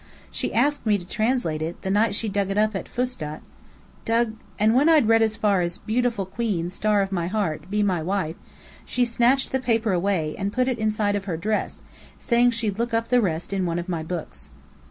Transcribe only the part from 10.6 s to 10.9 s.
it